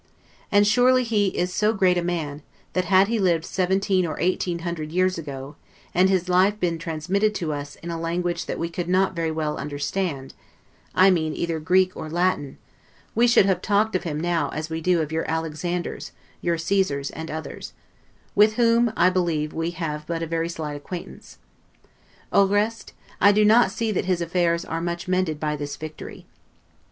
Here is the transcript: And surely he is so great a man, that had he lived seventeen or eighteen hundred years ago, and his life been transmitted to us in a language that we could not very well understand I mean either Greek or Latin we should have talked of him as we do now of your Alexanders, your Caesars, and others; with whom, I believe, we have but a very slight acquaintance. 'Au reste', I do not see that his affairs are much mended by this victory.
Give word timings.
And 0.51 0.65
surely 0.65 1.03
he 1.03 1.27
is 1.27 1.53
so 1.53 1.73
great 1.73 1.95
a 1.95 2.01
man, 2.03 2.41
that 2.73 2.85
had 2.85 3.07
he 3.07 3.19
lived 3.19 3.45
seventeen 3.45 4.03
or 4.03 4.19
eighteen 4.19 4.57
hundred 4.65 4.91
years 4.91 5.19
ago, 5.19 5.57
and 5.93 6.09
his 6.09 6.27
life 6.27 6.59
been 6.59 6.79
transmitted 6.79 7.35
to 7.35 7.53
us 7.53 7.75
in 7.83 7.91
a 7.91 7.99
language 7.99 8.47
that 8.47 8.57
we 8.57 8.67
could 8.67 8.89
not 8.89 9.15
very 9.15 9.29
well 9.29 9.57
understand 9.59 10.33
I 10.95 11.11
mean 11.11 11.35
either 11.35 11.59
Greek 11.59 11.95
or 11.95 12.09
Latin 12.09 12.57
we 13.13 13.27
should 13.27 13.45
have 13.45 13.61
talked 13.61 13.95
of 13.95 14.01
him 14.01 14.25
as 14.25 14.71
we 14.71 14.81
do 14.81 14.95
now 14.95 15.01
of 15.03 15.11
your 15.11 15.29
Alexanders, 15.29 16.13
your 16.41 16.57
Caesars, 16.57 17.11
and 17.11 17.29
others; 17.29 17.73
with 18.33 18.55
whom, 18.55 18.91
I 18.97 19.11
believe, 19.11 19.53
we 19.53 19.69
have 19.69 20.07
but 20.07 20.23
a 20.23 20.25
very 20.25 20.49
slight 20.49 20.73
acquaintance. 20.75 21.37
'Au 22.33 22.47
reste', 22.47 22.93
I 23.21 23.31
do 23.31 23.45
not 23.45 23.69
see 23.69 23.91
that 23.91 24.05
his 24.05 24.19
affairs 24.19 24.65
are 24.65 24.81
much 24.81 25.07
mended 25.07 25.39
by 25.39 25.55
this 25.55 25.75
victory. 25.75 26.25